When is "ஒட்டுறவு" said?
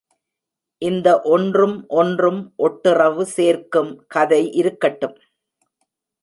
2.57-3.25